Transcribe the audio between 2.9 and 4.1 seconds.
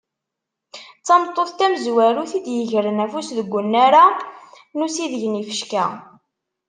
afus deg unnar-a